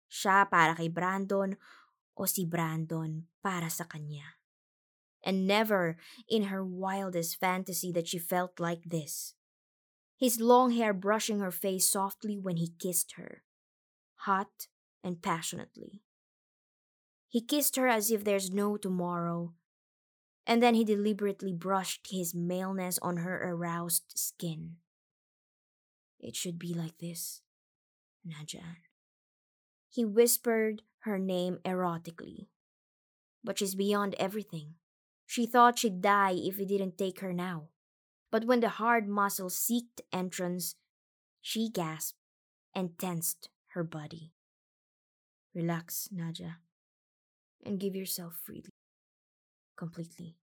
Siya 0.10 0.50
para 0.50 0.74
kay 0.74 0.89
Brandon 0.89 1.53
o 2.17 2.22
si 2.25 2.46
Brandon 2.50 3.29
para 3.41 3.70
sa 3.70 3.86
kanya 3.86 4.38
and 5.27 5.46
never 5.46 5.98
in 6.29 6.44
her 6.44 6.63
wildest 6.63 7.39
fantasy 7.39 7.91
that 7.91 8.08
she 8.08 8.17
felt 8.17 8.60
like 8.60 8.84
this. 8.86 9.36
His 10.17 10.39
long 10.39 10.72
hair 10.72 10.94
brushing 10.94 11.39
her 11.39 11.51
face 11.51 11.91
softly 11.91 12.39
when 12.39 12.58
he 12.58 12.74
kissed 12.79 13.13
her, 13.17 13.44
hot 14.25 14.67
and 15.03 15.22
passionately. 15.22 16.01
He 17.27 17.41
kissed 17.41 17.75
her 17.75 17.88
as 17.88 18.10
if 18.10 18.24
there's 18.24 18.50
no 18.50 18.77
tomorrow, 18.77 19.53
and 20.48 20.63
then 20.63 20.74
he 20.74 20.86
deliberately 20.86 21.51
brushed 21.51 22.08
his 22.10 22.34
maleness 22.34 22.98
on 23.01 23.18
her 23.18 23.51
aroused 23.51 24.13
skin. 24.16 24.77
It 26.20 26.36
should 26.38 26.58
be 26.58 26.74
like 26.74 26.98
this, 27.00 27.42
Najan. 28.25 28.77
He 29.89 30.06
whispered 30.06 30.84
her 31.00 31.20
name 31.20 31.60
erotically, 31.66 32.48
but 33.44 33.60
she's 33.60 33.75
beyond 33.75 34.16
everything. 34.18 34.75
She 35.25 35.46
thought 35.46 35.80
she'd 35.80 36.01
die 36.01 36.36
if 36.36 36.56
he 36.56 36.66
didn't 36.66 36.98
take 36.98 37.20
her 37.20 37.34
now. 37.34 37.68
But 38.32 38.46
when 38.46 38.62
the 38.62 38.70
hard 38.70 39.08
muscle 39.08 39.50
seeked 39.50 40.01
entrance, 40.13 40.75
she 41.42 41.70
gasped 41.70 42.20
and 42.74 42.98
tensed 42.98 43.50
her 43.70 43.84
body. 43.84 44.32
Relax, 45.54 46.10
Naja, 46.13 46.56
and 47.66 47.80
give 47.80 47.96
yourself 47.96 48.39
freely, 48.44 48.72
completely. 49.78 50.36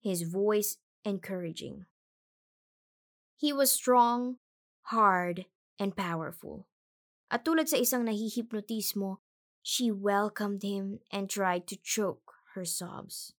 His 0.00 0.24
voice 0.24 0.80
encouraging. 1.04 1.84
He 3.36 3.52
was 3.52 3.70
strong, 3.70 4.40
hard, 4.90 5.46
and 5.78 5.94
powerful. 5.94 6.66
At 7.28 7.44
tulad 7.44 7.68
sa 7.68 7.76
isang 7.76 8.08
nahihipnotismo, 8.08 9.20
she 9.60 9.92
welcomed 9.92 10.64
him 10.64 11.04
and 11.12 11.28
tried 11.28 11.68
to 11.68 11.76
choke 11.76 12.40
her 12.56 12.64
sobs. 12.64 13.36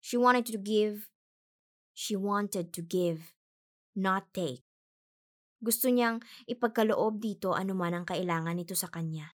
She 0.00 0.16
wanted 0.16 0.48
to 0.48 0.56
give. 0.56 1.12
She 1.92 2.16
wanted 2.16 2.72
to 2.72 2.82
give, 2.82 3.34
not 3.92 4.30
take. 4.32 4.64
Gusto 5.58 5.90
niyang 5.90 6.22
ipagkaloob 6.46 7.18
dito 7.18 7.50
anuman 7.50 7.92
ang 7.92 8.06
kailangan 8.06 8.54
nito 8.54 8.78
sa 8.78 8.86
kanya. 8.86 9.34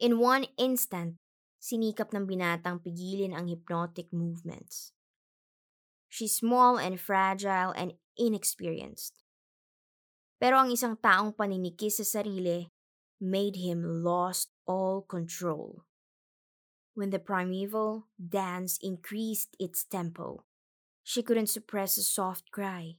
In 0.00 0.16
one 0.16 0.48
instant, 0.56 1.19
sinikap 1.60 2.10
ng 2.16 2.24
binatang 2.24 2.80
pigilin 2.80 3.36
ang 3.36 3.46
hypnotic 3.46 4.08
movements. 4.10 4.96
She's 6.08 6.34
small 6.34 6.80
and 6.80 6.98
fragile 6.98 7.70
and 7.76 7.94
inexperienced. 8.18 9.22
Pero 10.40 10.56
ang 10.56 10.72
isang 10.72 10.96
taong 10.96 11.36
paninikis 11.36 12.00
sa 12.00 12.24
sarili 12.24 12.72
made 13.20 13.60
him 13.60 13.84
lost 14.02 14.50
all 14.64 15.04
control. 15.04 15.84
When 16.96 17.12
the 17.12 17.20
primeval 17.20 18.08
dance 18.16 18.80
increased 18.80 19.54
its 19.60 19.84
tempo, 19.84 20.48
she 21.04 21.22
couldn't 21.22 21.52
suppress 21.52 22.00
a 22.00 22.02
soft 22.02 22.50
cry. 22.50 22.96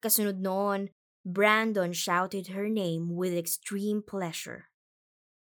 Kasunod 0.00 0.40
noon, 0.40 0.90
Brandon 1.28 1.92
shouted 1.92 2.56
her 2.56 2.72
name 2.72 3.14
with 3.14 3.36
extreme 3.36 4.00
pleasure 4.00 4.72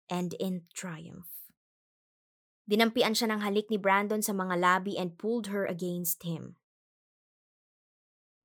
and 0.08 0.32
in 0.40 0.64
triumph. 0.72 1.43
Dinampian 2.64 3.12
siya 3.12 3.28
ng 3.28 3.44
halik 3.44 3.68
ni 3.68 3.76
Brandon 3.76 4.24
sa 4.24 4.32
mga 4.32 4.56
labi 4.56 4.96
and 4.96 5.20
pulled 5.20 5.52
her 5.52 5.68
against 5.68 6.24
him. 6.24 6.56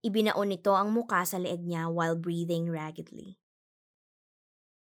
Ibinaon 0.03 0.51
nito 0.51 0.75
ang 0.75 0.91
muka 0.91 1.23
sa 1.23 1.39
leeg 1.39 1.63
niya 1.63 1.87
while 1.87 2.15
breathing 2.15 2.67
raggedly. 2.67 3.39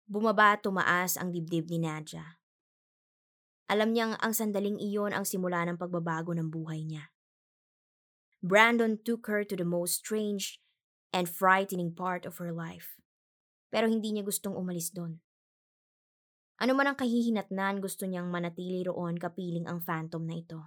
Bumaba 0.08 0.56
tumaas 0.60 1.20
ang 1.20 1.36
dibdib 1.36 1.68
ni 1.68 1.84
Nadja. 1.84 2.39
Alam 3.65 3.98
niyang 3.98 4.13
ang 4.22 4.32
sandaling 4.38 4.77
iyon 4.77 5.12
ang 5.12 5.25
simula 5.25 5.65
ng 5.65 5.82
pagbabago 5.82 6.32
ng 6.38 6.54
buhay 6.54 6.86
niya. 6.86 7.10
Brandon 8.46 9.01
took 9.01 9.25
her 9.25 9.42
to 9.42 9.58
the 9.58 9.65
most 9.65 10.06
strange 10.06 10.62
and 11.10 11.25
frightening 11.25 11.89
part 11.89 12.30
of 12.30 12.38
her 12.38 12.54
life. 12.54 13.01
Pero 13.74 13.89
hindi 13.89 14.13
niya 14.13 14.22
gustong 14.22 14.54
umalis 14.54 14.94
doon. 14.94 15.25
Ano 16.56 16.72
man 16.72 16.88
ang 16.88 16.98
kahihinatnan, 16.98 17.84
gusto 17.84 18.08
niyang 18.08 18.32
manatili 18.32 18.88
roon 18.88 19.20
kapiling 19.20 19.68
ang 19.68 19.84
phantom 19.84 20.24
na 20.24 20.40
ito. 20.40 20.60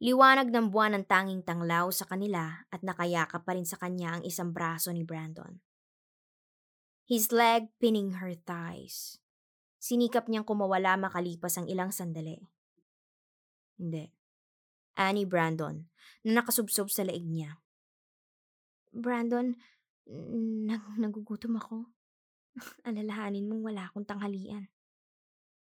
Liwanag 0.00 0.48
ng 0.48 0.72
buwan 0.72 0.96
ang 0.96 1.04
tanging 1.04 1.44
tanglaw 1.44 1.92
sa 1.92 2.08
kanila 2.08 2.64
at 2.72 2.80
nakayakap 2.80 3.44
pa 3.44 3.52
rin 3.52 3.68
sa 3.68 3.76
kanya 3.76 4.16
ang 4.16 4.22
isang 4.24 4.48
braso 4.48 4.88
ni 4.92 5.04
Brandon. 5.04 5.60
His 7.04 7.28
leg 7.28 7.68
pinning 7.76 8.16
her 8.16 8.32
thighs. 8.32 9.20
Sinikap 9.76 10.28
niyang 10.28 10.44
kumawala 10.44 10.96
makalipas 10.96 11.60
ang 11.60 11.68
ilang 11.68 11.92
sandali. 11.92 12.40
Hindi. 13.76 14.08
Annie 14.96 15.28
Brandon, 15.28 15.88
na 16.24 16.44
nakasubsob 16.44 16.92
sa 16.92 17.04
leeg 17.04 17.24
niya. 17.24 17.60
Brandon, 18.92 19.56
nag 20.64 20.82
nagugutom 21.00 21.56
ako. 21.56 21.88
Alalahanin 22.88 23.46
mong 23.46 23.62
wala 23.72 23.82
akong 23.86 24.06
tanghalian. 24.06 24.68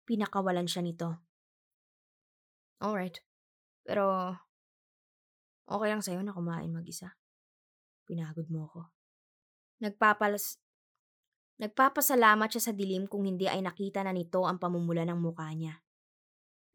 Pinakawalan 0.08 0.66
siya 0.66 0.82
nito. 0.82 1.22
Alright. 2.80 3.20
Pero, 3.84 4.34
okay 5.68 5.88
lang 5.92 6.02
sa'yo 6.02 6.24
na 6.24 6.34
kumain 6.34 6.72
mag-isa. 6.72 7.14
Pinagod 8.08 8.48
mo 8.50 8.66
ako. 8.72 8.82
Nagpapalas... 9.84 10.58
Nagpapasalamat 11.60 12.48
siya 12.56 12.72
sa 12.72 12.74
dilim 12.74 13.04
kung 13.04 13.28
hindi 13.28 13.44
ay 13.44 13.60
nakita 13.60 14.00
na 14.00 14.16
nito 14.16 14.48
ang 14.48 14.56
pamumula 14.56 15.04
ng 15.04 15.20
mukha 15.20 15.52
niya. 15.52 15.84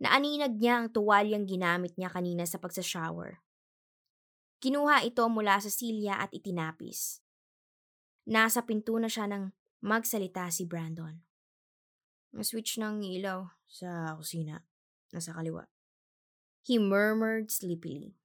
Naaninag 0.04 0.60
niya 0.60 0.84
ang 0.84 0.92
tuwalyang 0.92 1.48
ginamit 1.48 1.96
niya 1.96 2.12
kanina 2.12 2.44
sa 2.44 2.60
pagsashower. 2.60 3.40
Kinuha 4.60 5.00
ito 5.08 5.24
mula 5.32 5.56
sa 5.56 5.72
silya 5.72 6.20
at 6.20 6.28
itinapis. 6.36 7.24
Nasa 8.28 8.60
pinto 8.60 8.92
na 9.00 9.08
siya 9.08 9.24
nang 9.24 9.56
magsalita 9.84 10.48
si 10.48 10.64
Brandon. 10.64 11.12
Switch 12.40 12.80
ng 12.80 13.04
ilaw 13.04 13.52
sa 13.68 14.16
kusina, 14.16 14.64
nasa 15.12 15.36
kaliwa. 15.36 15.68
He 16.64 16.80
murmured 16.80 17.52
sleepily. 17.52 18.16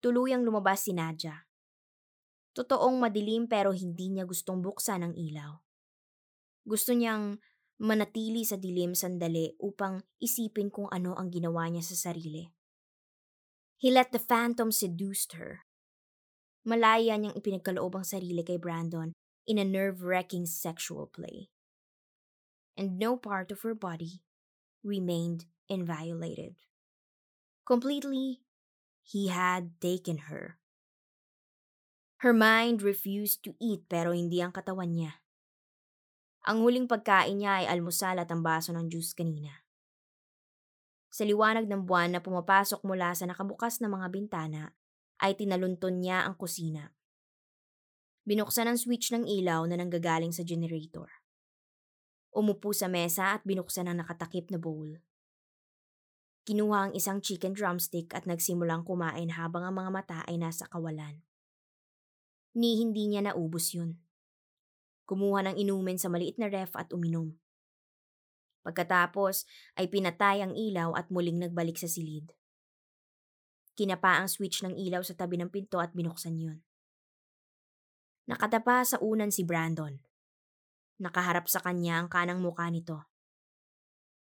Tuluyang 0.00 0.48
lumabas 0.48 0.88
si 0.88 0.96
Nadja. 0.96 1.44
Totoong 2.56 2.96
madilim 3.04 3.44
pero 3.44 3.76
hindi 3.76 4.08
niya 4.08 4.24
gustong 4.24 4.64
buksan 4.64 5.04
ang 5.04 5.14
ilaw. 5.14 5.60
Gusto 6.64 6.96
niyang 6.96 7.36
manatili 7.84 8.48
sa 8.48 8.56
dilim 8.56 8.96
sandali 8.96 9.52
upang 9.60 10.00
isipin 10.18 10.72
kung 10.72 10.88
ano 10.88 11.12
ang 11.20 11.28
ginawa 11.28 11.68
niya 11.68 11.84
sa 11.84 12.08
sarili. 12.08 12.48
He 13.76 13.92
let 13.92 14.08
the 14.08 14.22
phantom 14.22 14.72
seduce 14.72 15.28
her. 15.36 15.68
Malaya 16.64 17.20
niyang 17.20 17.36
ipinagkaloob 17.36 17.92
ang 18.00 18.06
sarili 18.08 18.40
kay 18.40 18.56
Brandon 18.56 19.12
in 19.46 19.58
a 19.58 19.66
nerve-wracking 19.66 20.46
sexual 20.46 21.06
play. 21.06 21.50
And 22.76 22.98
no 22.98 23.16
part 23.16 23.52
of 23.52 23.62
her 23.62 23.74
body 23.74 24.22
remained 24.82 25.46
inviolated. 25.68 26.56
Completely, 27.66 28.42
he 29.02 29.28
had 29.28 29.78
taken 29.80 30.30
her. 30.30 30.58
Her 32.22 32.32
mind 32.32 32.86
refused 32.86 33.42
to 33.44 33.58
eat 33.58 33.90
pero 33.90 34.14
hindi 34.14 34.38
ang 34.38 34.54
katawan 34.54 34.94
niya. 34.94 35.22
Ang 36.46 36.62
huling 36.62 36.86
pagkain 36.90 37.38
niya 37.38 37.62
ay 37.62 37.66
almusal 37.70 38.18
at 38.18 38.30
ang 38.30 38.42
baso 38.42 38.74
ng 38.74 38.90
juice 38.90 39.14
kanina. 39.14 39.62
Sa 41.12 41.22
liwanag 41.26 41.68
ng 41.68 41.86
buwan 41.86 42.14
na 42.14 42.20
pumapasok 42.22 42.82
mula 42.86 43.14
sa 43.14 43.28
nakabukas 43.28 43.78
na 43.78 43.90
mga 43.90 44.06
bintana, 44.10 44.62
ay 45.22 45.38
tinalunton 45.38 46.02
niya 46.02 46.26
ang 46.26 46.34
kusina. 46.34 46.90
Binuksan 48.22 48.70
ang 48.70 48.78
switch 48.78 49.10
ng 49.10 49.26
ilaw 49.26 49.66
na 49.66 49.74
nanggagaling 49.74 50.30
sa 50.30 50.46
generator. 50.46 51.10
Umupo 52.30 52.70
sa 52.70 52.86
mesa 52.86 53.34
at 53.34 53.42
binuksan 53.42 53.90
ang 53.90 53.98
nakatakip 53.98 54.46
na 54.54 54.62
bowl. 54.62 55.02
Kinuha 56.46 56.90
ang 56.90 56.92
isang 56.94 57.18
chicken 57.18 57.50
drumstick 57.50 58.14
at 58.14 58.22
nagsimulang 58.30 58.86
kumain 58.86 59.34
habang 59.34 59.66
ang 59.66 59.74
mga 59.74 59.90
mata 59.90 60.18
ay 60.30 60.38
nasa 60.38 60.70
kawalan. 60.70 61.18
Ni 62.54 62.78
hindi 62.78 63.10
niya 63.10 63.26
naubos 63.26 63.74
yun. 63.74 63.98
Kumuha 65.02 65.42
ng 65.50 65.58
inumin 65.58 65.98
sa 65.98 66.06
maliit 66.06 66.38
na 66.38 66.46
ref 66.46 66.78
at 66.78 66.94
uminom. 66.94 67.34
Pagkatapos 68.62 69.42
ay 69.74 69.90
pinatay 69.90 70.46
ang 70.46 70.54
ilaw 70.54 70.94
at 70.94 71.10
muling 71.10 71.42
nagbalik 71.42 71.74
sa 71.74 71.90
silid. 71.90 72.30
Kinapa 73.74 74.22
ang 74.22 74.30
switch 74.30 74.62
ng 74.62 74.78
ilaw 74.78 75.02
sa 75.02 75.18
tabi 75.18 75.42
ng 75.42 75.50
pinto 75.50 75.82
at 75.82 75.90
binuksan 75.90 76.38
yun. 76.38 76.62
Nakatapa 78.32 78.80
sa 78.88 78.96
unan 79.04 79.28
si 79.28 79.44
Brandon. 79.44 79.92
Nakaharap 80.96 81.44
sa 81.52 81.60
kanya 81.60 82.00
ang 82.00 82.08
kanang 82.08 82.40
mukha 82.40 82.72
nito 82.72 83.12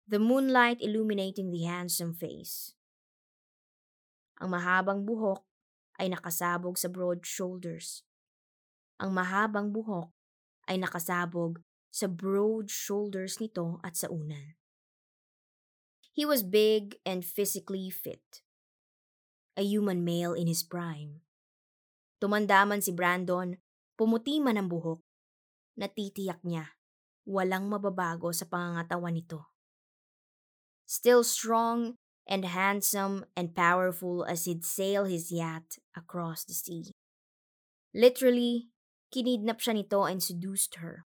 the 0.08 0.18
moonlight 0.18 0.80
illuminating 0.80 1.52
the 1.52 1.68
handsome 1.68 2.16
face. 2.16 2.72
Ang 4.40 4.56
mahabang 4.56 5.04
buhok 5.04 5.44
ay 6.00 6.08
nakasabog 6.08 6.80
sa 6.80 6.88
broad 6.88 7.20
shoulders. 7.28 8.08
Ang 8.96 9.12
mahabang 9.12 9.68
buhok 9.68 10.08
ay 10.64 10.80
nakasabog 10.80 11.60
sa 11.92 12.08
broad 12.08 12.72
shoulders 12.72 13.36
nito 13.36 13.76
at 13.84 14.00
sa 14.00 14.08
unan. 14.08 14.56
He 16.16 16.24
was 16.24 16.40
big 16.40 16.96
and 17.04 17.20
physically 17.20 17.92
fit. 17.92 18.40
A 19.60 19.62
human 19.62 20.08
male 20.08 20.32
in 20.32 20.48
his 20.48 20.64
prime. 20.64 21.20
Tumanda 22.16 22.64
man 22.64 22.80
si 22.80 22.96
Brandon, 22.96 23.60
pumuti 23.98 24.38
man 24.38 24.62
ang 24.62 24.70
buhok, 24.70 25.02
natitiyak 25.74 26.38
niya, 26.46 26.78
walang 27.26 27.66
mababago 27.66 28.30
sa 28.30 28.46
pangangatawan 28.46 29.18
nito 29.18 29.58
still 30.88 31.20
strong 31.20 32.00
and 32.24 32.48
handsome 32.48 33.28
and 33.36 33.52
powerful 33.52 34.24
as 34.24 34.48
he'd 34.48 34.64
sail 34.64 35.04
his 35.04 35.28
yacht 35.28 35.76
across 35.92 36.48
the 36.48 36.56
sea. 36.56 36.96
Literally, 37.92 38.72
kinidnap 39.12 39.60
siya 39.60 39.76
nito 39.76 40.08
and 40.08 40.24
seduced 40.24 40.80
her. 40.80 41.04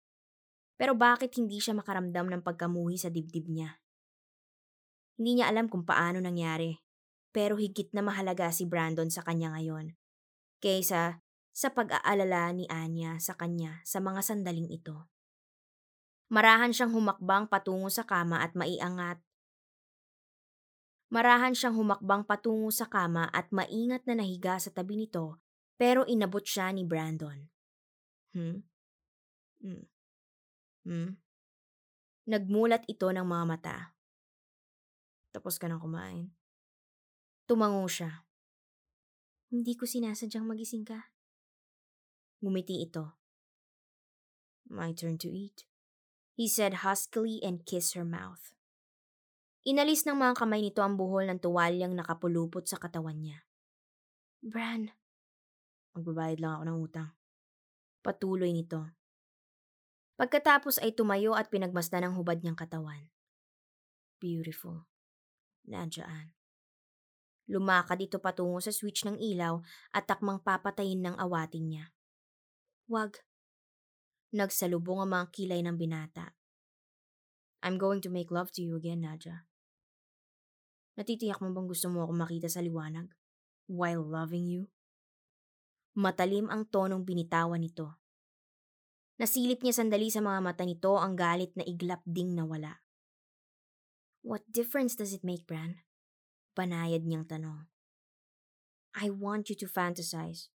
Pero 0.77 0.93
bakit 0.93 1.37
hindi 1.41 1.61
siya 1.61 1.73
makaramdam 1.73 2.29
ng 2.29 2.43
pagkamuhi 2.45 3.01
sa 3.01 3.09
dibdib 3.09 3.49
niya? 3.49 3.81
Hindi 5.17 5.41
niya 5.41 5.53
alam 5.53 5.69
kung 5.69 5.85
paano 5.85 6.21
nangyari, 6.21 6.77
pero 7.33 7.57
higit 7.57 7.93
na 7.93 8.01
mahalaga 8.01 8.49
si 8.49 8.65
Brandon 8.65 9.09
sa 9.13 9.21
kanya 9.21 9.53
ngayon, 9.53 9.93
kaysa 10.65 11.21
sa 11.51 11.75
pag-aalala 11.75 12.55
ni 12.55 12.65
Anya 12.71 13.19
sa 13.19 13.35
kanya 13.35 13.83
sa 13.83 13.99
mga 13.99 14.23
sandaling 14.23 14.71
ito. 14.71 15.11
Marahan 16.31 16.71
siyang 16.71 16.95
humakbang 16.95 17.51
patungo 17.51 17.91
sa 17.91 18.07
kama 18.07 18.39
at 18.39 18.55
maiangat 18.55 19.19
Marahan 21.11 21.59
siyang 21.59 21.75
humakbang 21.75 22.23
patungo 22.23 22.71
sa 22.71 22.87
kama 22.87 23.27
at 23.35 23.51
maingat 23.51 24.07
na 24.07 24.15
nahiga 24.15 24.63
sa 24.63 24.71
tabi 24.71 24.95
nito 24.95 25.43
pero 25.75 26.07
inabot 26.07 26.47
siya 26.47 26.71
ni 26.71 26.87
Brandon. 26.87 27.51
Hmm? 28.31 28.63
Hmm? 29.59 29.85
Hmm? 30.87 31.11
Nagmulat 32.31 32.87
ito 32.87 33.11
ng 33.11 33.27
mga 33.27 33.45
mata. 33.49 33.77
Tapos 35.35 35.59
ka 35.59 35.67
nang 35.67 35.83
kumain. 35.83 36.31
Tumango 37.51 37.91
siya. 37.91 38.23
Hindi 39.51 39.75
ko 39.75 39.91
sinasadyang 39.91 40.47
magising 40.47 40.87
ka. 40.87 41.10
Ngumiti 42.41 42.81
ito. 42.81 43.21
My 44.73 44.97
turn 44.97 45.21
to 45.21 45.29
eat. 45.29 45.69
He 46.33 46.49
said 46.49 46.81
huskily 46.81 47.37
and 47.45 47.69
kissed 47.69 47.93
her 47.93 48.07
mouth. 48.07 48.57
Inalis 49.61 50.09
ng 50.09 50.17
mga 50.17 50.41
kamay 50.41 50.65
nito 50.65 50.81
ang 50.81 50.97
buhol 50.97 51.29
ng 51.29 51.37
tuwalyang 51.37 51.93
nakapulupot 51.93 52.65
sa 52.65 52.81
katawan 52.81 53.21
niya. 53.21 53.45
Bran, 54.41 54.89
magbabayad 55.93 56.41
lang 56.41 56.53
ako 56.57 56.65
ng 56.65 56.79
utang. 56.81 57.11
Patuloy 58.01 58.57
nito. 58.57 58.89
Pagkatapos 60.17 60.81
ay 60.81 60.97
tumayo 60.97 61.37
at 61.37 61.53
pinagmasdan 61.53 62.09
ang 62.09 62.17
hubad 62.17 62.41
niyang 62.41 62.57
katawan. 62.57 63.13
Beautiful. 64.17 64.89
Nandiyan. 65.69 66.33
Lumakad 67.53 68.01
ito 68.01 68.17
patungo 68.17 68.65
sa 68.65 68.73
switch 68.73 69.05
ng 69.05 69.21
ilaw 69.21 69.61
at 69.93 70.09
takmang 70.09 70.41
papatayin 70.41 71.05
ng 71.05 71.21
awatin 71.21 71.69
niya. 71.69 71.85
Wag. 72.91 73.23
Nagsalubong 74.35 75.07
ang 75.07 75.15
mga 75.15 75.27
kilay 75.31 75.63
ng 75.63 75.79
binata. 75.79 76.35
I'm 77.63 77.79
going 77.79 78.03
to 78.03 78.11
make 78.11 78.35
love 78.35 78.51
to 78.59 78.67
you 78.67 78.75
again, 78.75 79.07
Nadja. 79.07 79.47
Natitiyak 80.99 81.39
mo 81.39 81.55
bang 81.55 81.71
gusto 81.71 81.87
mo 81.87 82.03
ako 82.03 82.19
makita 82.19 82.51
sa 82.51 82.59
liwanag? 82.59 83.07
While 83.71 84.03
loving 84.03 84.51
you? 84.51 84.75
Matalim 85.95 86.51
ang 86.51 86.67
tonong 86.67 87.07
binitawan 87.07 87.63
nito. 87.63 87.95
Nasilip 89.23 89.63
niya 89.63 89.87
sandali 89.87 90.11
sa 90.11 90.19
mga 90.19 90.43
mata 90.43 90.67
nito 90.67 90.99
ang 90.99 91.15
galit 91.15 91.55
na 91.55 91.63
iglap 91.63 92.03
ding 92.03 92.35
nawala. 92.35 92.83
What 94.27 94.43
difference 94.51 94.99
does 94.99 95.15
it 95.15 95.23
make, 95.23 95.47
Bran? 95.47 95.79
Panayad 96.59 97.07
niyang 97.07 97.31
tanong. 97.31 97.71
I 98.99 99.15
want 99.15 99.47
you 99.47 99.55
to 99.63 99.71
fantasize. 99.71 100.51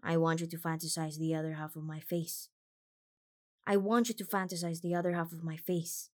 I 0.00 0.16
want 0.16 0.40
you 0.40 0.48
to 0.48 0.58
fantasize 0.58 1.16
the 1.20 1.34
other 1.34 1.54
half 1.54 1.76
of 1.76 1.84
my 1.84 2.00
face. 2.00 2.48
I 3.66 3.76
want 3.76 4.08
you 4.08 4.16
to 4.16 4.24
fantasize 4.24 4.80
the 4.80 4.94
other 4.94 5.12
half 5.12 5.32
of 5.32 5.44
my 5.44 5.56
face. 5.56 6.08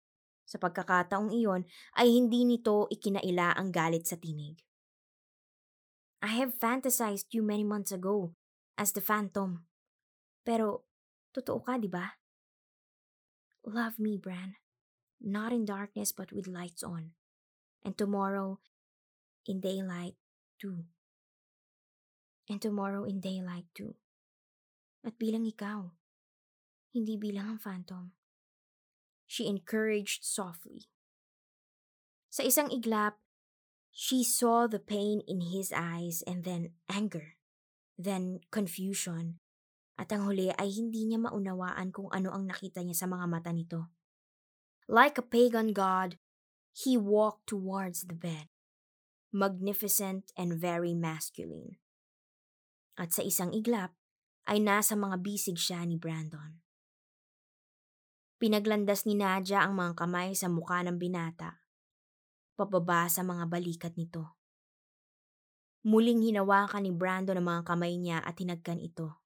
Sa 0.47 0.59
pagkakataong 0.59 1.35
iyon 1.35 1.67
ay 1.99 2.13
hindi 2.13 2.47
nito 2.47 2.87
ikinaila 2.91 3.59
ang 3.59 3.75
galit 3.75 4.07
sa 4.07 4.19
tinig. 4.19 4.63
I 6.23 6.39
have 6.39 6.55
fantasized 6.55 7.35
you 7.35 7.43
many 7.43 7.67
months 7.67 7.91
ago 7.91 8.39
as 8.79 8.95
the 8.95 9.03
phantom. 9.03 9.67
Pero, 10.47 10.87
totoo 11.35 11.59
ka, 11.67 11.83
di 11.83 11.91
ba? 11.91 12.15
Love 13.67 13.99
me, 13.99 14.19
Bran. 14.19 14.55
Not 15.19 15.51
in 15.51 15.67
darkness 15.67 16.15
but 16.15 16.31
with 16.31 16.47
lights 16.47 16.83
on. 16.87 17.15
And 17.83 17.99
tomorrow, 17.99 18.63
in 19.47 19.59
daylight, 19.59 20.15
too. 20.63 20.87
And 22.51 22.59
tomorrow 22.59 23.05
in 23.05 23.23
daylight, 23.23 23.71
too. 23.75 23.95
At 25.03 25.19
bilang 25.19 25.47
ikaw, 25.47 25.95
hindi 26.95 27.19
bilang 27.19 27.57
ang 27.57 27.61
phantom 27.63 28.15
she 29.33 29.49
encouraged 29.49 30.29
softly. 30.29 30.93
Sa 32.29 32.45
isang 32.45 32.69
iglap, 32.69 33.17
she 33.89 34.21
saw 34.21 34.69
the 34.69 34.77
pain 34.77 35.25
in 35.25 35.49
his 35.49 35.73
eyes 35.73 36.21
and 36.29 36.45
then 36.45 36.77
anger, 36.85 37.41
then 37.97 38.45
confusion, 38.53 39.41
at 39.97 40.13
ang 40.13 40.29
huli 40.29 40.53
ay 40.61 40.69
hindi 40.69 41.09
niya 41.09 41.17
maunawaan 41.17 41.97
kung 41.97 42.13
ano 42.13 42.29
ang 42.29 42.45
nakita 42.45 42.85
niya 42.85 42.93
sa 42.93 43.09
mga 43.09 43.25
mata 43.25 43.57
nito. 43.57 43.89
Like 44.85 45.17
a 45.17 45.25
pagan 45.25 45.73
god, 45.73 46.21
he 46.77 47.01
walked 47.01 47.49
towards 47.49 48.13
the 48.13 48.17
bed, 48.17 48.53
magnificent 49.33 50.29
and 50.37 50.61
very 50.61 50.93
masculine. 50.93 51.81
At 52.97 53.17
sa 53.17 53.25
isang 53.25 53.57
iglap, 53.57 53.97
ay 54.47 54.59
nasa 54.59 54.99
mga 54.99 55.23
bisig 55.23 55.57
siya 55.57 55.87
ni 55.87 55.97
Brandon. 55.97 56.59
Pinaglandas 58.43 59.07
ni 59.07 59.15
Nadia 59.15 59.63
ang 59.63 59.79
mga 59.79 60.03
kamay 60.03 60.35
sa 60.35 60.51
mukha 60.51 60.83
ng 60.83 60.99
binata, 60.99 61.63
pababa 62.59 63.07
sa 63.07 63.23
mga 63.23 63.47
balikat 63.47 63.95
nito. 63.95 64.35
Muling 65.87 66.27
hinawakan 66.27 66.83
ni 66.83 66.93
Brandon 66.95 67.39
ang 67.39 67.47
mga 67.47 67.63
kamay 67.71 67.95
niya 67.99 68.19
at 68.23 68.39
hinagkan 68.39 68.83
ito. 68.83 69.23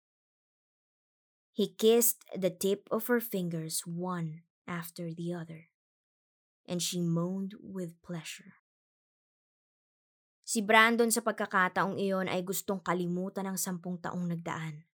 He 1.57 1.73
kissed 1.73 2.21
the 2.37 2.53
tip 2.53 2.85
of 2.93 3.09
her 3.09 3.21
fingers 3.25 3.81
one 3.89 4.45
after 4.69 5.09
the 5.09 5.33
other, 5.33 5.73
and 6.69 6.85
she 6.85 7.01
moaned 7.01 7.57
with 7.57 7.97
pleasure. 8.05 8.61
Si 10.47 10.63
Brandon 10.63 11.11
sa 11.11 11.27
pagkakataong 11.27 11.99
iyon 11.99 12.31
ay 12.31 12.47
gustong 12.47 12.79
kalimutan 12.79 13.51
ang 13.51 13.59
sampung 13.59 13.99
taong 13.99 14.31
nagdaan. 14.31 14.87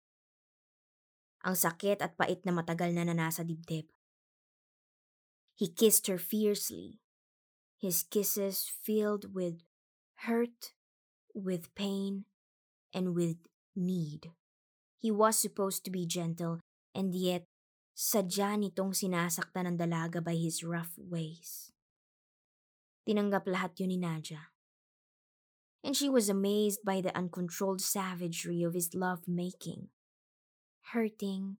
Ang 1.42 1.58
sakit 1.58 1.98
at 2.06 2.14
pait 2.14 2.38
na 2.46 2.54
matagal 2.54 2.94
na 2.94 3.02
nanasa 3.02 3.42
dibdib. 3.42 3.90
He 5.58 5.66
kissed 5.66 6.06
her 6.06 6.22
fiercely, 6.22 7.02
his 7.82 8.06
kisses 8.06 8.70
filled 8.70 9.34
with 9.34 9.66
hurt, 10.22 10.70
with 11.34 11.74
pain, 11.74 12.30
and 12.94 13.18
with 13.18 13.42
need. 13.74 14.30
He 15.02 15.10
was 15.10 15.34
supposed 15.34 15.82
to 15.82 15.90
be 15.90 16.06
gentle, 16.06 16.62
and 16.94 17.10
yet 17.10 17.42
sadya 17.98 18.54
nitong 18.54 18.94
sinasaktan 18.94 19.66
ng 19.66 19.76
dalaga 19.82 20.22
by 20.22 20.38
his 20.38 20.62
rough 20.62 20.94
ways. 20.94 21.74
Tinanggap 23.02 23.50
lahat 23.50 23.74
yun 23.82 23.90
ni 23.90 23.98
Nadia. 23.98 24.49
And 25.80 25.96
she 25.96 26.12
was 26.12 26.28
amazed 26.28 26.84
by 26.84 27.00
the 27.00 27.14
uncontrolled 27.16 27.80
savagery 27.80 28.60
of 28.62 28.76
his 28.76 28.92
love-making, 28.92 29.88
hurting 30.92 31.56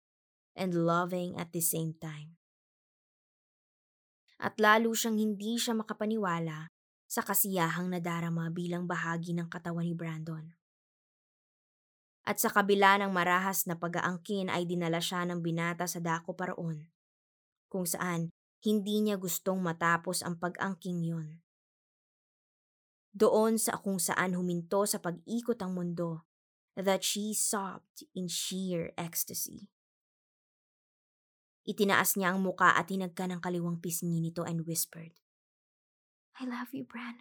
and 0.53 0.75
loving 0.75 1.41
at 1.41 1.53
the 1.57 1.65
same 1.65 1.97
time 1.97 2.41
at 4.41 4.57
lalo 4.57 4.97
siyang 4.97 5.21
hindi 5.21 5.61
siya 5.61 5.77
makapaniwala 5.77 6.73
sa 7.05 7.21
kasiyahang 7.21 7.93
nadarama 7.93 8.49
bilang 8.49 8.89
bahagi 8.89 9.37
ng 9.37 9.53
katawan 9.53 9.85
ni 9.85 9.93
Brandon. 9.93 10.57
At 12.25 12.41
sa 12.41 12.49
kabila 12.49 12.97
ng 13.01 13.13
marahas 13.13 13.69
na 13.69 13.77
pag-aangkin 13.77 14.49
ay 14.49 14.65
dinala 14.65 15.01
siya 15.05 15.29
ng 15.29 15.45
binata 15.45 15.85
sa 15.85 16.01
dako 16.01 16.33
paraon, 16.33 16.89
kung 17.69 17.85
saan 17.85 18.33
hindi 18.65 19.05
niya 19.05 19.21
gustong 19.21 19.61
matapos 19.61 20.25
ang 20.25 20.41
pag-angking 20.41 21.05
yun. 21.05 21.41
Doon 23.11 23.59
sa 23.59 23.79
kung 23.79 23.99
saan 23.99 24.39
huminto 24.39 24.87
sa 24.87 25.03
pag-ikot 25.03 25.59
ang 25.61 25.75
mundo, 25.75 26.27
that 26.79 27.03
she 27.03 27.35
sobbed 27.35 28.07
in 28.15 28.31
sheer 28.31 28.95
ecstasy. 28.95 29.69
Itinaas 31.67 32.17
niya 32.17 32.33
ang 32.33 32.41
muka 32.41 32.73
at 32.73 32.89
hinagka 32.89 33.29
ng 33.29 33.43
kaliwang 33.43 33.79
pisngi 33.83 34.23
nito 34.23 34.47
and 34.47 34.65
whispered, 34.65 35.13
I 36.41 36.49
love 36.49 36.73
you, 36.73 36.89
Bran. 36.89 37.21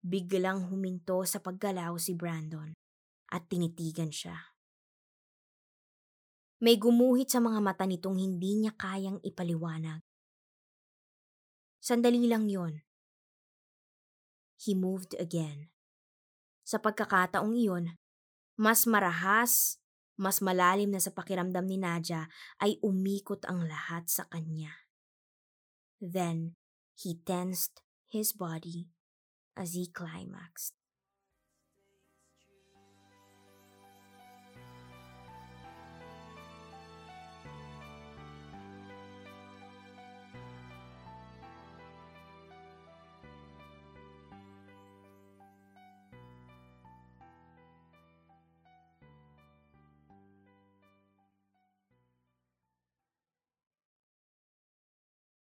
Biglang 0.00 0.72
huminto 0.72 1.22
sa 1.28 1.38
paggalaw 1.38 1.94
si 2.00 2.16
Brandon 2.16 2.72
at 3.30 3.46
tinitigan 3.46 4.10
siya. 4.10 4.56
May 6.60 6.76
gumuhit 6.76 7.32
sa 7.32 7.40
mga 7.40 7.60
mata 7.62 7.84
nitong 7.88 8.20
hindi 8.20 8.64
niya 8.64 8.76
kayang 8.76 9.22
ipaliwanag. 9.24 10.02
Sandali 11.80 12.28
lang 12.28 12.50
yon. 12.52 12.84
He 14.60 14.76
moved 14.76 15.16
again. 15.16 15.72
Sa 16.68 16.76
pagkakataong 16.76 17.56
iyon, 17.56 17.96
mas 18.60 18.84
marahas 18.84 19.80
mas 20.20 20.44
malalim 20.44 20.92
na 20.92 21.00
sa 21.00 21.08
pakiramdam 21.16 21.64
ni 21.64 21.80
Nadia 21.80 22.28
ay 22.60 22.76
umikot 22.84 23.40
ang 23.48 23.64
lahat 23.64 24.04
sa 24.12 24.28
kanya. 24.28 24.84
Then, 25.96 26.60
he 26.92 27.16
tensed 27.24 27.80
his 28.04 28.36
body 28.36 28.92
as 29.56 29.72
he 29.72 29.88
climaxed. 29.88 30.79